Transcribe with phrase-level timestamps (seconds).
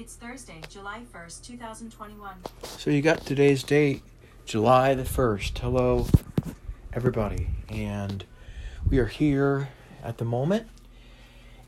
[0.00, 2.30] It's Thursday, July 1st, 2021.
[2.62, 4.04] So you got today's date,
[4.46, 5.58] July the 1st.
[5.58, 6.06] Hello,
[6.92, 7.48] everybody.
[7.68, 8.24] And
[8.88, 9.70] we are here
[10.04, 10.68] at the moment,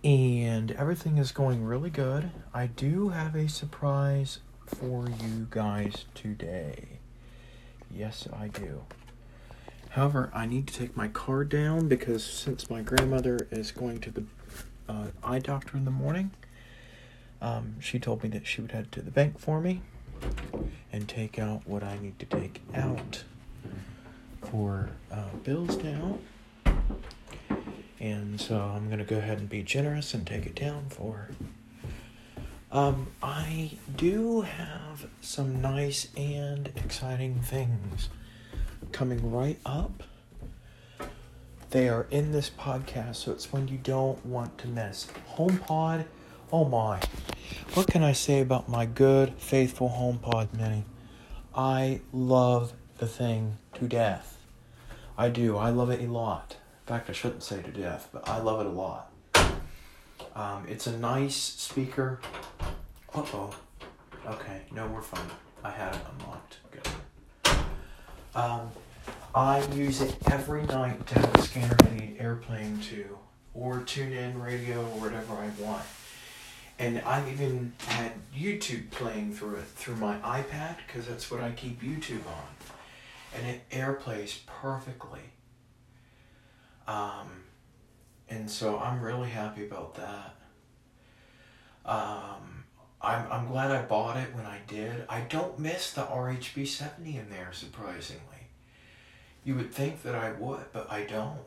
[0.04, 2.30] and everything is going really good.
[2.54, 7.00] I do have a surprise for you guys today.
[7.90, 8.82] Yes, I do.
[9.88, 14.10] However, I need to take my car down because since my grandmother is going to
[14.12, 14.24] the
[14.88, 16.30] uh, eye doctor in the morning,
[17.40, 19.82] um, she told me that she would head to the bank for me
[20.92, 23.24] and take out what I need to take out
[24.42, 26.18] for uh, bills now.
[27.98, 31.28] And so I'm going to go ahead and be generous and take it down for.
[32.72, 38.08] Um, I do have some nice and exciting things
[38.92, 40.02] coming right up.
[41.70, 45.08] They are in this podcast, so it's one you don't want to miss.
[45.36, 46.04] HomePod
[46.52, 47.00] Oh my.
[47.74, 50.84] What can I say about my good, faithful HomePod Mini?
[51.54, 54.36] I love the thing to death.
[55.16, 55.56] I do.
[55.56, 56.56] I love it a lot.
[56.82, 59.12] In fact, I shouldn't say to death, but I love it a lot.
[60.34, 62.20] Um, it's a nice speaker.
[63.14, 63.54] Uh oh.
[64.26, 65.30] Okay, no, we're fine.
[65.62, 66.56] I had it unlocked.
[66.72, 67.58] Good.
[68.34, 68.72] Um,
[69.36, 73.18] I use it every night to have a scanner feed AirPlay to,
[73.54, 75.84] or TuneIn Radio or whatever I want
[76.80, 81.50] and I've even had YouTube playing through it through my iPad because that's what I
[81.52, 85.20] keep YouTube on, and it airplays perfectly.
[86.88, 87.44] Um,
[88.30, 90.36] and so I'm really happy about that.
[91.84, 92.64] Um,
[93.02, 95.04] I'm I'm glad I bought it when I did.
[95.06, 98.24] I don't miss the RHB seventy in there surprisingly.
[99.44, 101.40] You would think that I would, but I don't.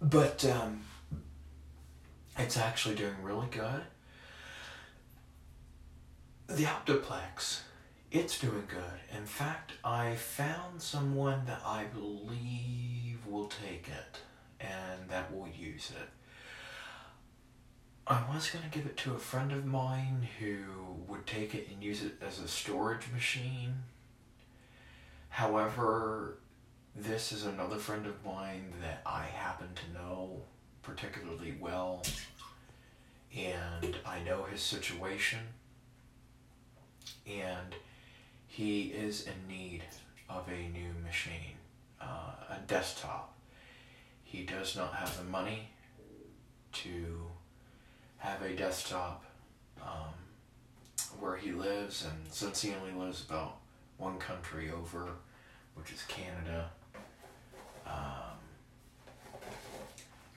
[0.00, 0.80] But um,
[2.38, 3.82] it's actually doing really good.
[6.48, 7.60] The Optiplex,
[8.10, 9.16] it's doing good.
[9.16, 14.18] In fact, I found someone that I believe will take it
[14.60, 16.08] and that will use it.
[18.06, 20.56] I was going to give it to a friend of mine who
[21.06, 23.74] would take it and use it as a storage machine.
[25.28, 26.38] However,
[26.94, 30.42] this is another friend of mine that I happen to know
[30.82, 32.02] particularly well,
[33.36, 35.40] and I know his situation,
[37.26, 37.74] and
[38.46, 39.82] he is in need
[40.28, 41.56] of a new machine,
[42.00, 43.34] uh, a desktop.
[44.24, 45.68] He does not have the money
[46.72, 47.26] to
[48.18, 49.24] have a desktop
[49.80, 50.14] um,
[51.18, 53.58] where he lives, and since he only lives about
[53.98, 55.10] one country over,
[55.74, 56.70] which is Canada,
[57.86, 58.21] um,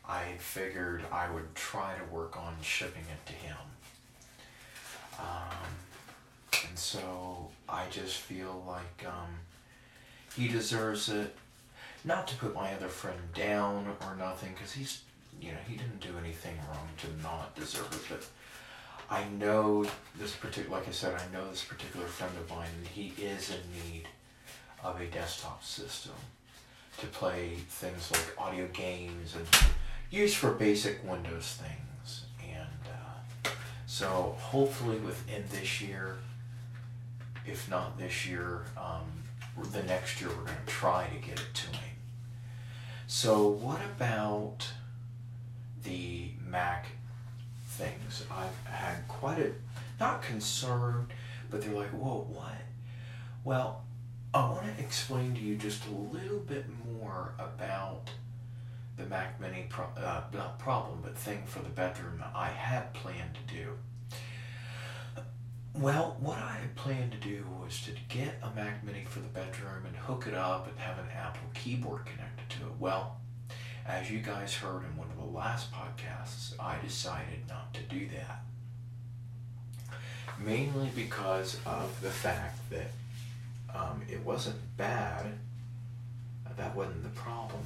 [0.07, 3.57] I figured I would try to work on shipping it to him.
[5.19, 9.39] Um, and so I just feel like um,
[10.35, 11.35] he deserves it.
[12.03, 15.01] Not to put my other friend down or nothing, because he's,
[15.41, 18.27] you know, he didn't do anything wrong to not deserve it, but
[19.09, 19.85] I know
[20.19, 23.49] this particular, like I said, I know this particular friend of mine, and he is
[23.49, 24.07] in need
[24.83, 26.13] of a desktop system
[26.99, 29.47] to play things like audio games and
[30.09, 32.25] used for basic Windows things.
[32.41, 32.69] And
[33.45, 33.49] uh,
[33.85, 36.17] so hopefully within this year,
[37.45, 39.23] if not this year, um,
[39.71, 41.79] the next year we're going to try to get it to me.
[43.07, 44.67] So what about
[45.83, 46.87] the Mac
[47.67, 48.23] things?
[48.31, 49.51] I've had quite a,
[49.99, 51.07] not concern,
[51.49, 52.55] but they're like, whoa, what?
[53.43, 53.83] Well,
[54.33, 56.65] I want to explain to you just a little bit
[56.99, 58.09] more about
[58.97, 63.37] the Mac Mini pro- uh, not problem, but thing for the bedroom I had planned
[63.47, 63.71] to do.
[65.73, 69.27] Well, what I had planned to do was to get a Mac Mini for the
[69.27, 72.73] bedroom and hook it up and have an Apple keyboard connected to it.
[72.79, 73.17] Well,
[73.85, 78.07] as you guys heard in one of the last podcasts, I decided not to do
[78.09, 78.43] that.
[80.39, 82.91] Mainly because of the fact that
[83.75, 85.25] um, it wasn't bad,
[86.55, 87.61] that wasn't the problem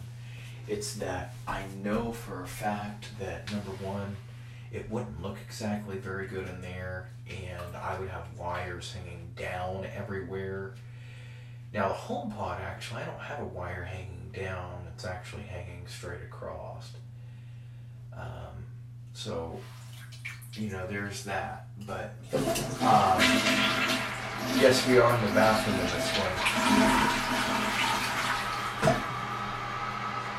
[0.67, 4.17] it's that I know for a fact that number one,
[4.71, 9.87] it wouldn't look exactly very good in there, and I would have wires hanging down
[9.95, 10.75] everywhere.
[11.73, 16.21] Now, the HomePod actually, I don't have a wire hanging down, it's actually hanging straight
[16.21, 16.91] across.
[18.13, 18.65] Um,
[19.13, 19.59] so,
[20.53, 21.67] you know, there's that.
[21.85, 23.19] But, um,
[24.59, 26.98] yes, we are in the bathroom in this point.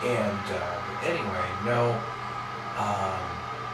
[0.02, 1.92] And uh, anyway, no.
[2.78, 3.20] Um,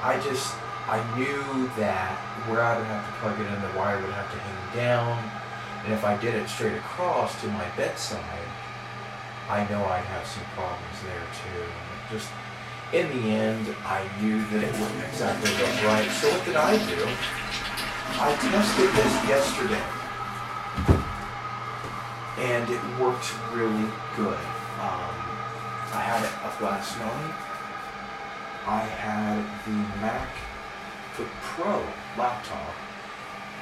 [0.03, 0.57] I just
[0.89, 2.15] I knew that
[2.47, 5.19] where I would have to plug it in, the wire would have to hang down,
[5.85, 8.23] and if I did it straight across to my bedside,
[9.49, 11.67] I know I'd have some problems there too.
[12.11, 12.31] Just
[12.93, 16.11] in the end, I knew that it wouldn't exactly look right.
[16.11, 17.03] So what did I do?
[18.19, 19.83] I tested this yesterday,
[22.39, 24.56] and it worked really good.
[26.17, 27.35] Had up last night.
[28.67, 31.85] I had the MacBook Pro
[32.17, 32.73] laptop,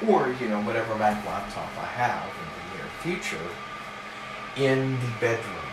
[0.07, 3.49] or you know whatever Mac laptop I have in the near future,
[4.55, 5.67] in the bedroom.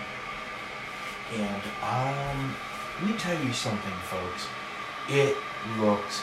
[1.37, 2.57] And um,
[3.01, 4.49] let me tell you something, folks.
[5.09, 5.37] It
[5.79, 6.23] looks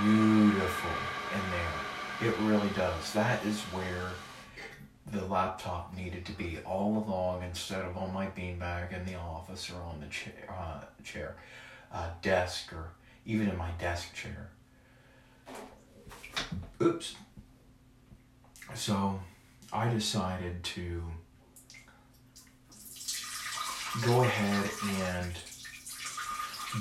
[0.00, 0.94] beautiful
[1.34, 2.30] in there.
[2.30, 3.12] It really does.
[3.14, 4.12] That is where
[5.12, 9.70] the laptop needed to be all along instead of on my beanbag in the office
[9.70, 11.36] or on the chair, uh, chair
[11.92, 12.90] uh, desk, or
[13.24, 14.50] even in my desk chair.
[16.82, 17.14] Oops.
[18.74, 19.20] So
[19.72, 21.02] I decided to
[24.04, 24.70] go ahead
[25.14, 25.32] and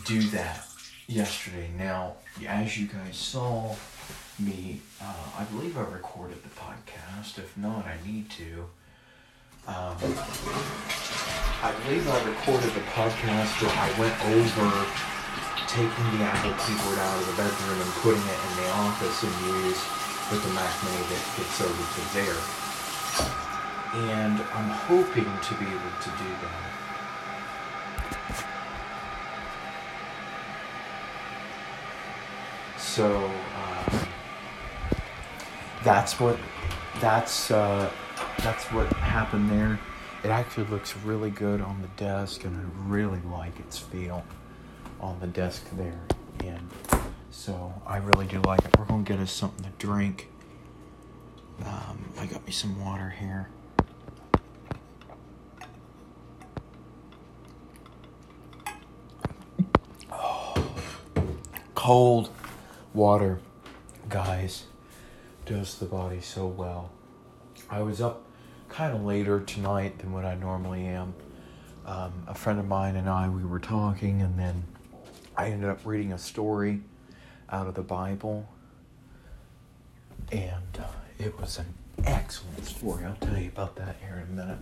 [0.06, 0.68] do that
[1.08, 1.70] yesterday.
[1.78, 2.16] Now,
[2.46, 3.76] as you guys saw
[4.40, 7.38] me, uh, I believe I recorded the podcast.
[7.38, 8.66] If not, I need to.
[9.68, 9.98] Um,
[11.60, 14.70] I believe I recorded the podcast where I went over
[15.68, 19.34] taking the Apple keyboard out of the bedroom and putting it in the office and
[19.66, 19.82] use
[20.32, 22.40] with the Mac Mini that gets over to there.
[24.16, 26.78] And I'm hoping to be able to do that.
[32.78, 33.77] So um,
[35.84, 36.38] that's what
[37.00, 37.90] that's uh,
[38.40, 39.80] that's what happened there.
[40.24, 44.24] It actually looks really good on the desk, and I really like its feel
[45.00, 46.00] on the desk there.
[46.44, 46.70] And
[47.32, 48.78] so I really do like it.
[48.78, 50.30] We're gonna get us something to drink.
[51.66, 53.50] Um, I got me some water here.
[60.12, 60.54] Oh,
[61.76, 62.30] cold
[62.94, 63.40] water,
[64.10, 64.66] guys,
[65.48, 66.92] does the body so well.
[67.70, 68.24] I was up
[68.70, 71.16] kind of later tonight than what I normally am.
[71.86, 74.66] Um, a friend of mine and I, we were talking, and then
[75.38, 76.82] I ended up reading a story
[77.50, 78.48] out of the Bible,
[80.34, 81.74] and uh, it was an
[82.04, 83.06] excellent story.
[83.06, 84.60] I'll tell you about that here in a minute.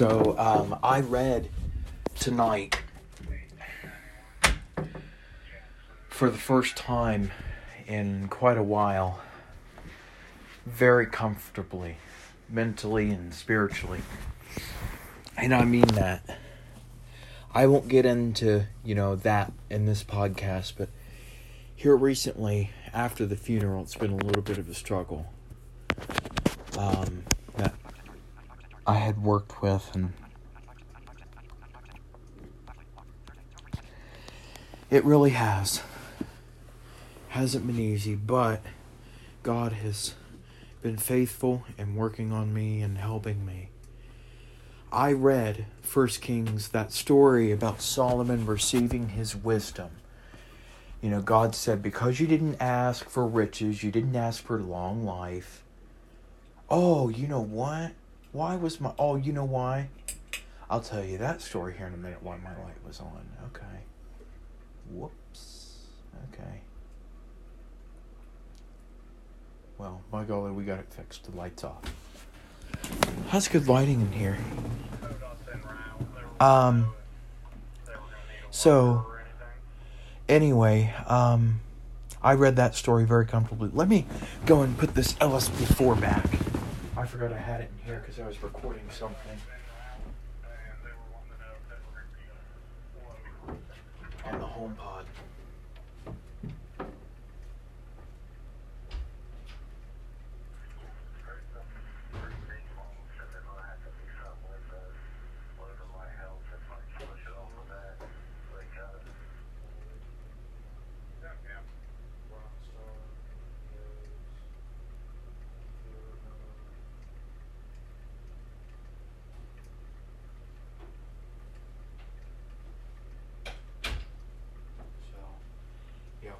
[0.00, 1.50] So um, I read
[2.18, 2.80] tonight
[6.08, 7.30] for the first time
[7.86, 9.20] in quite a while,
[10.64, 11.98] very comfortably,
[12.48, 14.00] mentally and spiritually.
[15.36, 16.38] And I mean that.
[17.52, 20.88] I won't get into, you know, that in this podcast, but
[21.76, 25.26] here recently, after the funeral, it's been a little bit of a struggle.
[26.78, 27.24] Um,
[28.90, 30.12] I had worked with and
[34.90, 35.80] it really has.
[37.28, 38.62] Hasn't been easy but
[39.44, 40.14] God has
[40.82, 43.68] been faithful and working on me and helping me.
[44.90, 49.90] I read First Kings that story about Solomon receiving his wisdom.
[51.00, 55.04] You know God said because you didn't ask for riches you didn't ask for long
[55.04, 55.62] life.
[56.68, 57.92] Oh you know what
[58.32, 58.92] why was my.
[58.98, 59.88] Oh, you know why?
[60.68, 63.26] I'll tell you that story here in a minute why my light was on.
[63.46, 63.84] Okay.
[64.90, 65.78] Whoops.
[66.32, 66.60] Okay.
[69.78, 71.24] Well, by golly, we got it fixed.
[71.24, 71.82] The light's off.
[73.28, 74.38] How's good lighting in here?
[76.38, 76.92] Um.
[78.50, 79.06] So.
[80.28, 81.60] Anyway, um.
[82.22, 83.70] I read that story very comfortably.
[83.72, 84.04] Let me
[84.44, 86.49] go and put this LSP4 back.
[87.00, 89.38] I forgot I had it in here because I was recording something.
[94.26, 95.04] And the HomePod.
[95.06, 95.19] So,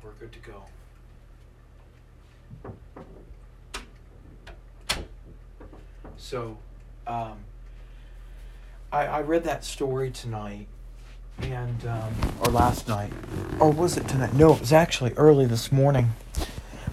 [0.02, 0.64] We're good to go.
[6.16, 6.56] So,
[7.06, 7.38] um,
[8.92, 10.66] I, I read that story tonight,
[11.42, 13.12] and um, or last night,
[13.58, 14.34] or was it tonight?
[14.34, 16.10] No, it was actually early this morning,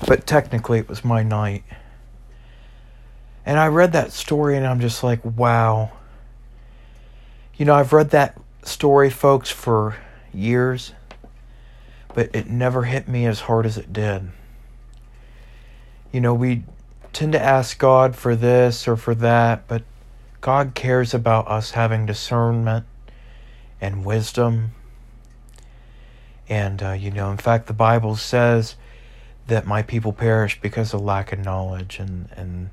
[0.07, 1.63] but technically it was my night.
[3.45, 5.91] And I read that story, and I'm just like, wow.
[7.55, 9.95] You know, I've read that story, folks, for
[10.33, 10.93] years
[12.17, 14.31] but it never hit me as hard as it did.
[16.11, 16.63] You know, we
[17.13, 19.83] tend to ask God for this or for that, but
[20.41, 22.87] God cares about us having discernment
[23.79, 24.71] and wisdom.
[26.49, 28.77] And, uh, you know, in fact, the Bible says
[29.45, 31.99] that my people perish because of lack of knowledge.
[31.99, 32.71] And, and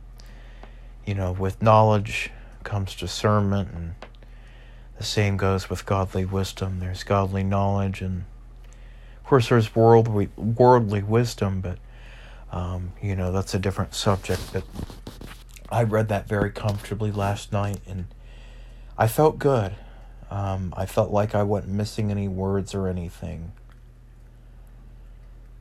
[1.04, 2.30] you know, with knowledge
[2.62, 3.94] comes discernment, and
[4.96, 6.80] the same goes with godly wisdom.
[6.80, 8.24] There's godly knowledge, and
[9.24, 11.78] of course, there's worldly, worldly wisdom, but
[12.52, 14.52] um, you know, that's a different subject.
[14.52, 14.64] But
[15.70, 18.04] I read that very comfortably last night and
[18.98, 19.72] I felt good.
[20.30, 23.52] Um, I felt like I wasn't missing any words or anything.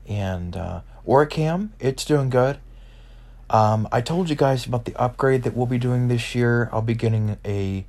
[0.10, 2.58] And uh, OrCam, it's doing good.
[3.50, 6.70] Um, I told you guys about the upgrade that we'll be doing this year.
[6.74, 7.86] I'll be getting a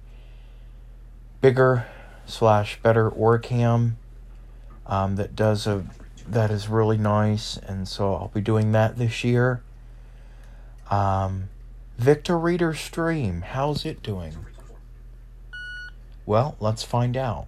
[1.40, 1.86] bigger
[2.26, 3.94] slash better OrCam
[4.86, 5.84] um, that does a
[6.26, 9.62] that is really nice, and so I'll be doing that this year.
[10.90, 11.50] Um,
[11.98, 14.34] Victor Reader Stream, how's it doing?
[16.26, 17.46] Well, let's find out.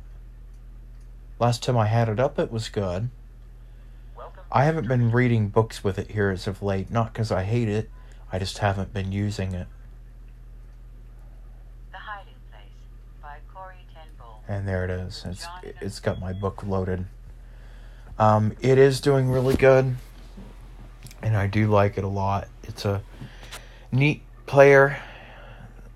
[1.38, 3.10] Last time I had it up, it was good.
[4.52, 7.68] I haven't been reading books with it here as of late, not because I hate
[7.68, 7.90] it,
[8.30, 9.66] I just haven't been using it.
[11.92, 12.68] The Hiding Place
[13.22, 14.04] by Corrie ten.
[14.48, 15.24] And there it is.
[15.26, 15.46] It's
[15.80, 17.06] it's got my book loaded.
[18.18, 19.94] Um, it is doing really good,
[21.22, 22.48] and I do like it a lot.
[22.64, 23.02] It's a
[23.92, 24.98] neat player,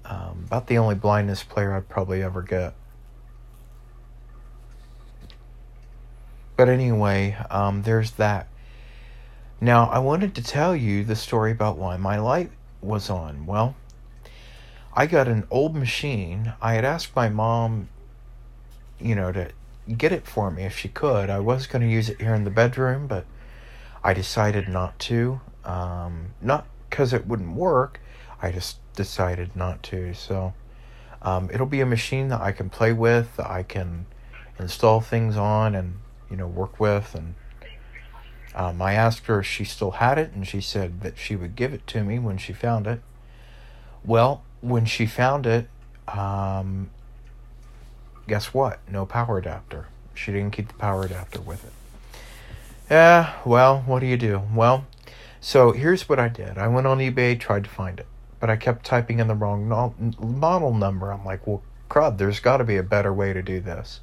[0.05, 2.75] um, about the only blindness player I'd probably ever get.
[6.57, 8.49] But anyway, um, there's that.
[9.63, 12.51] Now, I wanted to tell you the story about why my light
[12.83, 13.47] was on.
[13.47, 13.77] Well,
[14.93, 16.53] I got an old machine.
[16.61, 17.89] I had asked my mom,
[18.99, 19.53] you know, to
[19.97, 21.31] get it for me if she could.
[21.31, 23.25] I was going to use it here in the bedroom, but
[24.03, 25.41] I decided not to.
[25.65, 28.01] Um, not because it wouldn't work,
[28.43, 30.15] I just decided not to.
[30.15, 30.55] So
[31.23, 34.07] um, it'll be a machine that I can play with, that I can
[34.59, 35.99] install things on, and
[36.31, 37.15] you know work with.
[37.15, 37.35] And
[38.55, 41.55] um, I asked her if she still had it, and she said that she would
[41.55, 43.01] give it to me when she found it.
[44.05, 45.69] Well, when she found it,
[46.09, 46.91] um,
[48.31, 48.79] guess what?
[48.89, 49.89] No power adapter.
[50.15, 51.73] She didn't keep the power adapter with it.
[52.89, 54.43] Yeah, well, what do you do?
[54.55, 54.87] Well,
[55.41, 56.57] so here's what I did.
[56.57, 58.07] I went on eBay, tried to find it,
[58.39, 59.69] but I kept typing in the wrong
[60.21, 61.11] model number.
[61.11, 63.99] I'm like, well, crud, there's got to be a better way to do this.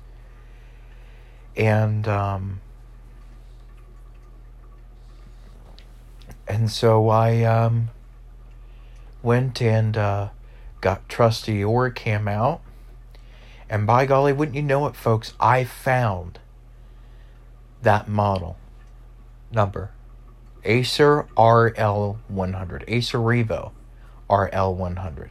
[1.56, 2.60] And um,
[6.50, 7.92] and so I um,
[9.24, 10.30] went and uh,
[10.82, 12.60] got trusty OrCam out
[13.70, 16.40] and by golly, wouldn't you know it, folks, I found
[17.82, 18.58] that model
[19.52, 19.92] number.
[20.64, 22.84] Acer RL100.
[22.88, 23.72] Acer Revo
[24.30, 25.30] RL100.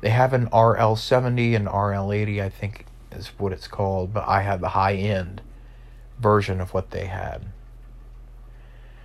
[0.00, 4.60] They have an RL70 and RL80, I think is what it's called, but I have
[4.60, 5.40] the high end
[6.18, 7.46] version of what they had.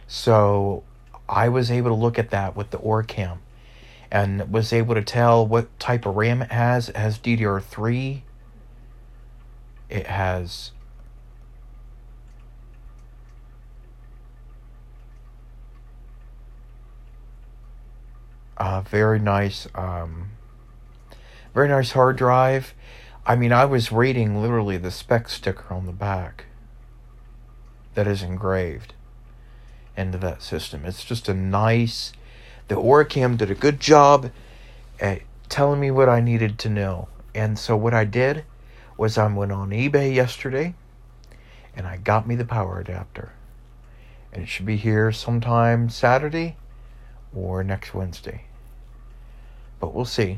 [0.08, 0.84] So
[1.30, 3.38] I was able to look at that with the OrCam
[4.12, 6.90] and was able to tell what type of RAM it has.
[6.90, 8.22] It has DDR3
[9.92, 10.72] it has
[18.58, 20.32] a very nice um,
[21.54, 22.74] very nice hard drive.
[23.26, 26.46] I mean i was reading literally the spec sticker on the back
[27.94, 28.94] that is engraved
[29.98, 30.86] into that system.
[30.86, 32.14] It's just a nice
[32.68, 34.32] the OrCam did a good job
[35.00, 37.10] at telling me what i needed to know.
[37.36, 38.46] And so what i did
[39.02, 40.76] was I went on eBay yesterday
[41.76, 43.32] and I got me the power adapter.
[44.32, 46.56] And it should be here sometime Saturday
[47.36, 48.44] or next Wednesday.
[49.80, 50.38] But we'll see.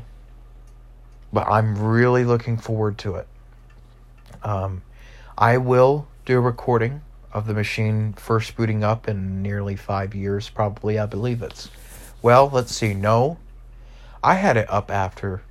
[1.30, 3.28] But I'm really looking forward to it.
[4.42, 4.80] Um,
[5.36, 7.02] I will do a recording
[7.34, 10.98] of the machine first booting up in nearly five years, probably.
[10.98, 11.68] I believe it's.
[12.22, 12.94] Well, let's see.
[12.94, 13.36] No,
[14.22, 15.42] I had it up after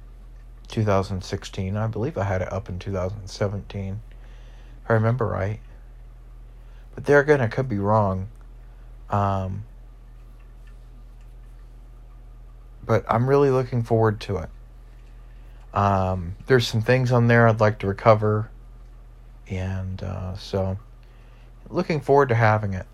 [0.73, 1.77] 2016.
[1.77, 4.01] I believe I had it up in 2017.
[4.83, 5.59] If I remember right.
[6.95, 8.27] But there again, I could be wrong.
[9.09, 9.65] Um,
[12.83, 14.49] but I'm really looking forward to it.
[15.75, 18.49] Um, there's some things on there I'd like to recover,
[19.49, 20.77] and uh, so
[21.69, 22.85] looking forward to having it.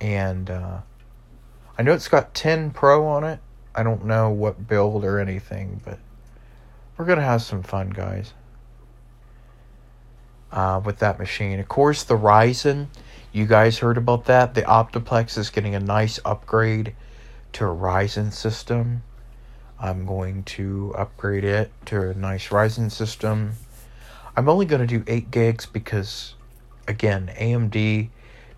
[0.00, 0.78] And uh,
[1.78, 3.40] I know it's got 10 Pro on it.
[3.78, 6.00] I don't know what build or anything, but
[6.96, 8.32] we're gonna have some fun, guys.
[10.50, 12.88] Uh, with that machine, of course, the Ryzen.
[13.30, 14.54] You guys heard about that?
[14.54, 16.96] The Optiplex is getting a nice upgrade
[17.52, 19.04] to a Ryzen system.
[19.78, 23.52] I'm going to upgrade it to a nice Ryzen system.
[24.36, 26.34] I'm only going to do 8 gigs because,
[26.88, 28.08] again, AMD,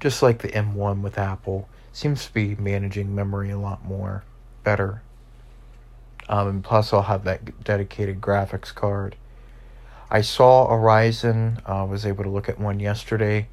[0.00, 4.24] just like the M1 with Apple, seems to be managing memory a lot more
[4.64, 5.02] better.
[6.30, 9.16] Um, and plus, I'll have that dedicated graphics card.
[10.08, 13.48] I saw a Ryzen, I uh, was able to look at one yesterday.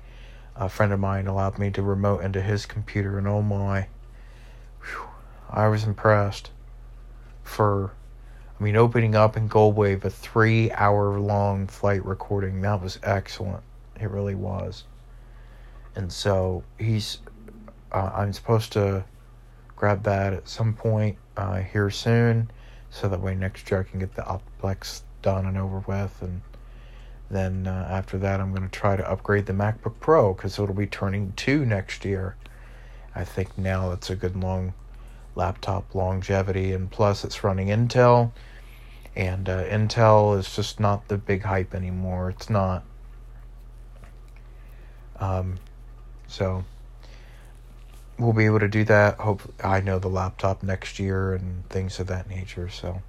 [0.55, 3.88] A friend of mine allowed me to remote into his computer, and oh my,
[4.81, 5.07] whew,
[5.50, 6.51] I was impressed.
[7.43, 7.93] For,
[8.60, 13.63] I mean, opening up in Goldwave a three hour long flight recording, that was excellent.
[14.00, 14.84] It really was.
[15.96, 17.17] And so he's,
[17.91, 19.03] uh, I'm supposed to
[19.75, 22.51] grab that at some point uh, here soon
[22.89, 26.22] so that way next year I can get the Optiplex done and over with.
[26.22, 26.41] And
[27.29, 30.74] then uh, after that, I'm going to try to upgrade the MacBook Pro because it'll
[30.74, 32.36] be turning two next year.
[33.15, 34.74] I think now that's a good long
[35.36, 38.32] laptop longevity, and plus it's running Intel,
[39.15, 42.29] and uh, Intel is just not the big hype anymore.
[42.29, 42.84] It's not.
[45.20, 45.58] Um,
[46.27, 46.63] so
[48.19, 49.17] we'll be able to do that.
[49.19, 52.69] Hope I know the laptop next year and things of that nature.
[52.69, 53.01] So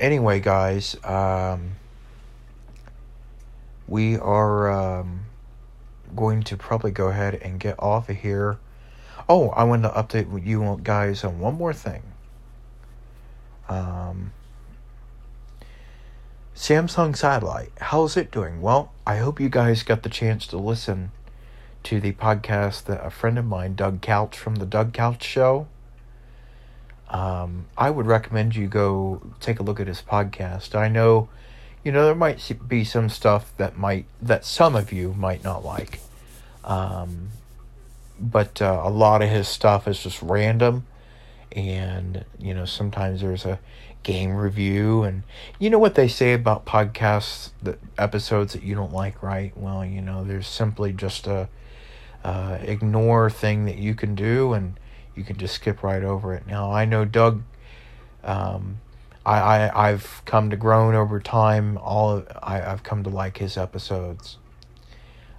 [0.00, 1.72] anyway, guys, um,
[3.86, 5.22] we are um,
[6.16, 8.58] going to probably go ahead and get off of here.
[9.28, 12.02] Oh, I wanted to update you guys on one more thing.
[13.68, 14.32] Um,
[16.54, 18.60] Samson Satellite, how's it doing?
[18.60, 21.12] Well, I hope you guys got the chance to listen
[21.84, 25.66] to the podcast that a friend of mine, Doug Couch from the Doug Couch Show.
[27.08, 30.74] Um, I would recommend you go take a look at his podcast.
[30.74, 31.28] I know,
[31.84, 35.64] you know, there might be some stuff that might that some of you might not
[35.64, 36.00] like,
[36.64, 37.28] um,
[38.18, 40.86] but uh, a lot of his stuff is just random,
[41.50, 43.58] and you know sometimes there's a
[44.02, 45.22] game review and
[45.58, 49.84] you know what they say about podcasts the episodes that you don't like right well
[49.84, 51.48] you know there's simply just a
[52.24, 54.78] uh, ignore thing that you can do and
[55.14, 56.46] you can just skip right over it.
[56.46, 57.42] Now I know Doug.
[58.24, 58.80] Um,
[59.24, 61.78] I, I I've come to grown over time.
[61.78, 64.38] All of, I I've come to like his episodes.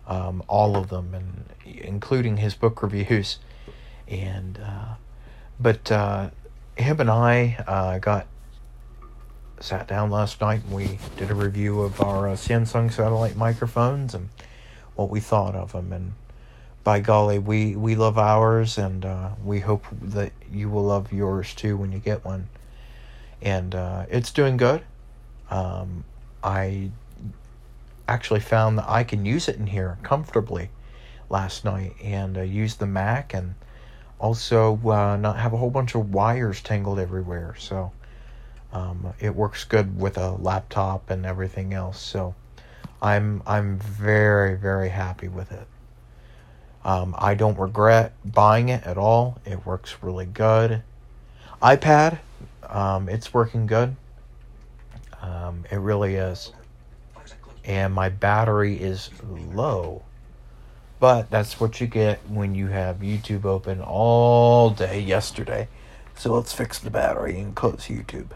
[0.06, 3.40] Um, all of them, and including his book reviews,
[4.08, 4.96] and uh,
[5.60, 6.30] but uh,
[6.76, 8.28] him and I uh, got
[9.60, 14.14] sat down last night and we did a review of our uh, Samson satellite microphones
[14.14, 14.28] and
[14.96, 16.14] what we thought of them and
[16.84, 21.54] by golly, we, we love ours, and uh, we hope that you will love yours
[21.56, 22.50] too when you get one.
[23.42, 24.82] And uh, it's doing good.
[25.50, 26.04] Um,
[26.44, 26.92] I
[28.08, 30.70] actually found that I can use it in here comfortably
[31.30, 33.56] last night and uh, use the Mac and
[34.20, 37.56] also uh, not have a whole bunch of wires tangled everywhere.
[37.58, 37.92] So
[38.72, 42.02] um, it works good with a laptop and everything else.
[42.02, 42.36] So
[43.02, 45.68] I'm I'm very very happy with it.
[46.86, 49.38] Um, I don't regret buying it at all.
[49.46, 50.84] It works really good.
[51.62, 52.20] iPad,
[52.68, 53.96] um, it's working good.
[55.22, 56.52] Um, it really is.
[57.64, 59.10] And my battery is
[59.54, 60.04] low.
[61.00, 65.70] But that's what you get when you have YouTube open all day yesterday.
[66.16, 68.28] So let's fix the battery and close YouTube.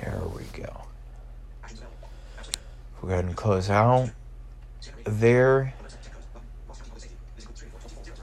[0.00, 0.86] There we go
[3.06, 4.10] go ahead and close out
[5.04, 5.72] there.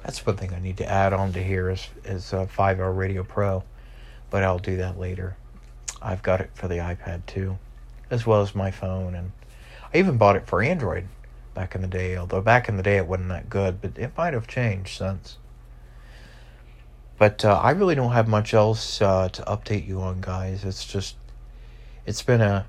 [0.03, 3.23] That's one thing I need to add on to here is is a 5-0 Radio
[3.23, 3.63] Pro,
[4.29, 5.37] but I'll do that later.
[6.01, 7.57] I've got it for the iPad too,
[8.09, 9.31] as well as my phone, and
[9.93, 11.07] I even bought it for Android
[11.53, 12.17] back in the day.
[12.17, 15.37] Although back in the day it wasn't that good, but it might have changed since.
[17.17, 20.65] But uh, I really don't have much else uh, to update you on, guys.
[20.65, 21.15] It's just,
[22.05, 22.65] it's been a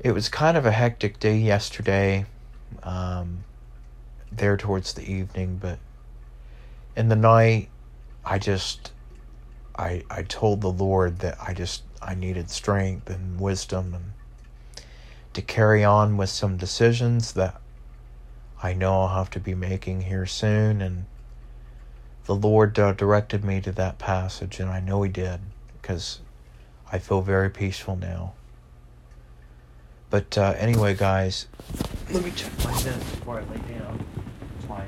[0.00, 2.26] it was kind of a hectic day yesterday,
[2.82, 3.44] um,
[4.30, 5.78] there towards the evening, but
[6.96, 7.68] in the night,
[8.24, 8.92] I just,
[9.76, 14.84] I, I told the Lord that I just, I needed strength and wisdom and
[15.34, 17.60] to carry on with some decisions that
[18.62, 20.82] I know I'll have to be making here soon.
[20.82, 21.06] And
[22.26, 25.40] the Lord uh, directed me to that passage, and I know He did
[25.80, 26.20] because
[26.90, 28.34] I feel very peaceful now.
[30.10, 31.46] But uh, anyway, guys,
[32.10, 34.04] let me check my vent before I lay down.
[34.66, 34.84] My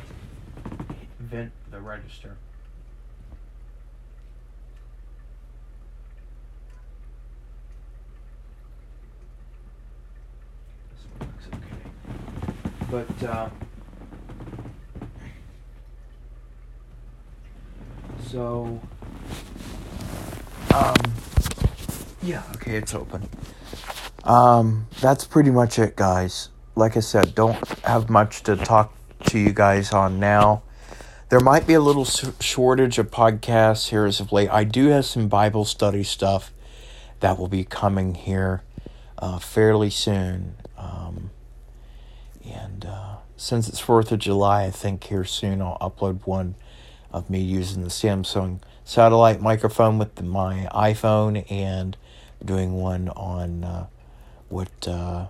[1.18, 2.36] vent, the register.
[10.90, 11.90] This looks okay.
[12.90, 13.50] But, uh,
[18.26, 18.80] so,
[20.74, 20.94] um,
[22.22, 23.28] yeah, okay, it's open.
[24.24, 26.50] Um, that's pretty much it, guys.
[26.76, 28.94] Like I said, don't have much to talk
[29.26, 30.62] to you guys on now.
[31.30, 34.50] There might be a little shortage of podcasts here as of late.
[34.50, 36.52] I do have some Bible study stuff
[37.20, 38.62] that will be coming here
[39.18, 40.56] uh, fairly soon.
[40.76, 41.30] Um,
[42.44, 46.56] and uh, since it's 4th of July, I think here soon I'll upload one
[47.12, 51.96] of me using the Samson satellite microphone with the, my iPhone and
[52.44, 53.64] doing one on.
[53.64, 53.86] Uh,
[54.50, 55.28] what uh,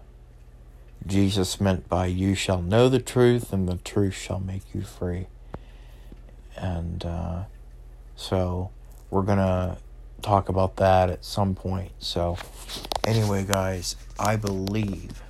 [1.07, 5.27] Jesus meant by you shall know the truth and the truth shall make you free.
[6.57, 7.45] And uh,
[8.17, 8.71] so
[9.11, 9.79] we're to
[10.23, 11.93] talk about that at some point.
[11.99, 12.37] So,
[13.07, 15.23] anyway, guys, I believe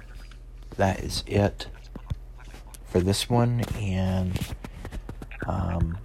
[0.76, 1.66] that is it
[2.87, 3.62] for this one.
[3.79, 4.38] And
[5.46, 5.98] um,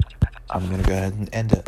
[0.50, 1.68] I'm to go ahead and end it.